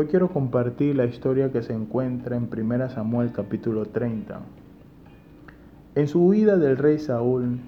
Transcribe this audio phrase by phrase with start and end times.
[0.00, 4.38] Hoy quiero compartir la historia que se encuentra en 1 Samuel capítulo 30.
[5.96, 7.58] En su huida del rey Saúl,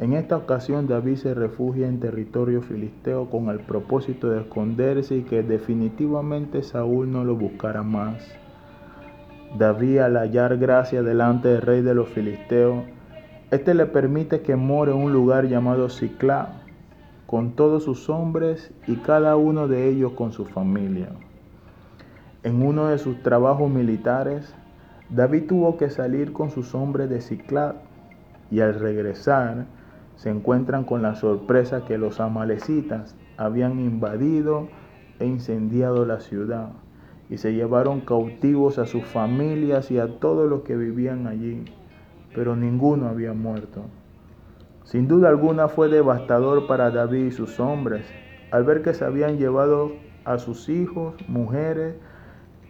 [0.00, 5.22] en esta ocasión David se refugia en territorio filisteo con el propósito de esconderse y
[5.24, 8.34] que definitivamente Saúl no lo buscara más.
[9.58, 12.82] David al hallar gracia delante del rey de los filisteos,
[13.50, 16.62] este le permite que more en un lugar llamado Ciclá,
[17.26, 21.10] con todos sus hombres y cada uno de ellos con su familia.
[22.44, 24.54] En uno de sus trabajos militares,
[25.08, 27.76] David tuvo que salir con sus hombres de Ciclá
[28.50, 29.64] y al regresar
[30.16, 34.68] se encuentran con la sorpresa que los amalecitas habían invadido
[35.20, 36.68] e incendiado la ciudad
[37.30, 41.64] y se llevaron cautivos a sus familias y a todos los que vivían allí,
[42.34, 43.86] pero ninguno había muerto.
[44.82, 48.04] Sin duda alguna fue devastador para David y sus hombres
[48.50, 49.92] al ver que se habían llevado
[50.26, 51.96] a sus hijos, mujeres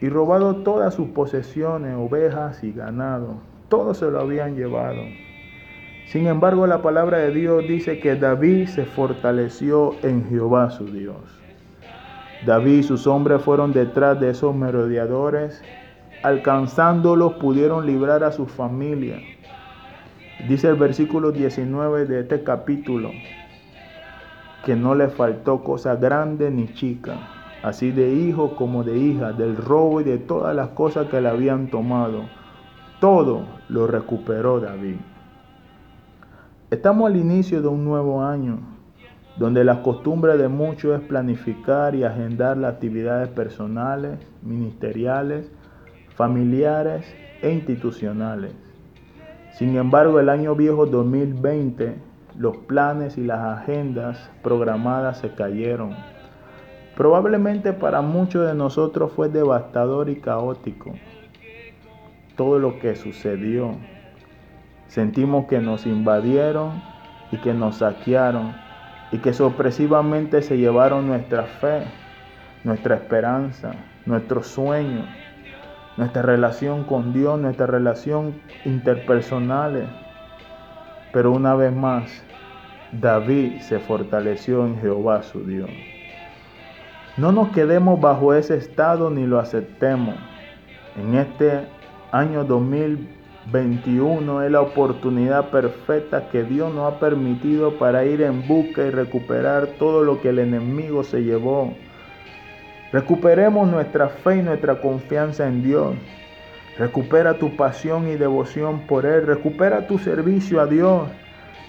[0.01, 3.37] y robado todas sus posesiones, ovejas y ganado.
[3.69, 5.03] Todo se lo habían llevado.
[6.07, 11.17] Sin embargo, la palabra de Dios dice que David se fortaleció en Jehová su Dios.
[12.45, 15.63] David y sus hombres fueron detrás de esos merodeadores,
[16.23, 19.19] alcanzándolos pudieron librar a su familia.
[20.49, 23.11] Dice el versículo 19 de este capítulo
[24.65, 27.19] que no le faltó cosa grande ni chica,
[27.65, 31.31] así de hijo como de hija, del robo y de todas las cosas que le
[31.31, 32.25] habían tomado.
[33.01, 34.97] Todo lo recuperó David.
[36.71, 38.59] Estamos al inicio de un nuevo año,
[39.39, 45.51] donde la costumbre de muchos es planificar y agendar las actividades personales, ministeriales,
[46.17, 47.07] familiares
[47.41, 48.53] e institucionales.
[49.55, 51.95] Sin embargo, el año viejo 2020,
[52.37, 56.14] los planes y las agendas programadas se cayeron.
[56.97, 60.93] Probablemente para muchos de nosotros fue devastador y caótico
[62.37, 63.77] todo lo que sucedió.
[64.87, 66.83] Sentimos que nos invadieron
[67.31, 68.55] y que nos saquearon
[69.13, 71.85] y que sorpresivamente se llevaron nuestra fe,
[72.65, 73.73] nuestra esperanza,
[74.07, 75.07] nuestros sueños,
[75.97, 79.89] nuestra relación con Dios, nuestra relación interpersonales.
[81.13, 82.23] Pero una vez más,
[82.93, 85.71] David se fortaleció en Jehová su Dios.
[87.17, 90.17] No nos quedemos bajo ese estado ni lo aceptemos.
[90.97, 91.67] En este
[92.13, 98.47] año 2020 21 es la oportunidad perfecta que Dios nos ha permitido para ir en
[98.49, 101.75] busca y recuperar todo lo que el enemigo se llevó.
[102.93, 105.95] Recuperemos nuestra fe y nuestra confianza en Dios.
[106.79, 109.27] Recupera tu pasión y devoción por Él.
[109.27, 111.09] Recupera tu servicio a Dios.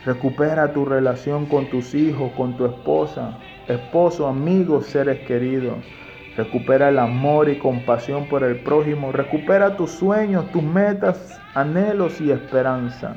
[0.05, 5.77] Recupera tu relación con tus hijos, con tu esposa, esposo, amigos, seres queridos.
[6.37, 9.11] Recupera el amor y compasión por el prójimo.
[9.11, 13.15] Recupera tus sueños, tus metas, anhelos y esperanza.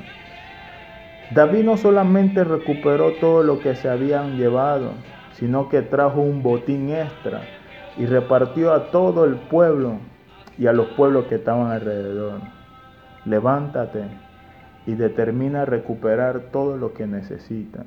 [1.31, 4.93] David no solamente recuperó todo lo que se habían llevado,
[5.33, 7.43] sino que trajo un botín extra
[7.99, 9.99] y repartió a todo el pueblo
[10.56, 12.41] y a los pueblos que estaban alrededor.
[13.27, 14.05] Levántate
[14.88, 17.84] y determina recuperar todo lo que necesitas.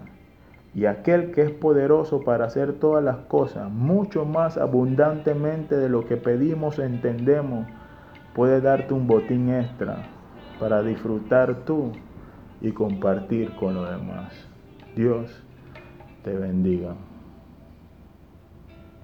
[0.76, 6.06] Y aquel que es poderoso para hacer todas las cosas, mucho más abundantemente de lo
[6.06, 7.66] que pedimos o entendemos,
[8.36, 10.04] puede darte un botín extra
[10.60, 11.92] para disfrutar tú
[12.62, 14.32] y compartir con los demás.
[14.96, 15.44] Dios
[16.24, 16.94] te bendiga.